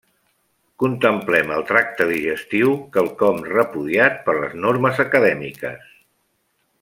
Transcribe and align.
Contemplem 0.83 1.51
el 1.57 1.65
tracte 1.71 2.07
digestiu, 2.13 2.73
quelcom 2.97 3.43
repudiat 3.51 4.19
per 4.31 4.35
les 4.41 4.57
normes 4.65 5.03
acadèmiques. 5.09 5.93